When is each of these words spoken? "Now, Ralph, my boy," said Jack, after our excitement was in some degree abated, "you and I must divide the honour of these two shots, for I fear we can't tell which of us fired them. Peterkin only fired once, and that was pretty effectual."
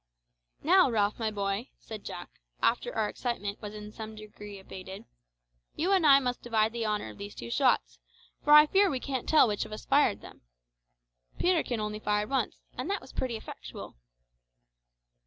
"Now, 0.63 0.89
Ralph, 0.89 1.19
my 1.19 1.29
boy," 1.29 1.69
said 1.77 2.03
Jack, 2.03 2.39
after 2.59 2.91
our 2.95 3.07
excitement 3.07 3.61
was 3.61 3.75
in 3.75 3.91
some 3.91 4.15
degree 4.15 4.57
abated, 4.57 5.05
"you 5.75 5.91
and 5.91 6.07
I 6.07 6.19
must 6.19 6.41
divide 6.41 6.73
the 6.73 6.87
honour 6.87 7.09
of 7.11 7.19
these 7.19 7.35
two 7.35 7.51
shots, 7.51 7.99
for 8.43 8.51
I 8.53 8.65
fear 8.65 8.89
we 8.89 8.99
can't 8.99 9.29
tell 9.29 9.47
which 9.47 9.63
of 9.63 9.71
us 9.71 9.85
fired 9.85 10.21
them. 10.21 10.41
Peterkin 11.37 11.79
only 11.79 11.99
fired 11.99 12.31
once, 12.31 12.63
and 12.75 12.89
that 12.89 12.99
was 13.01 13.13
pretty 13.13 13.35
effectual." 13.37 13.95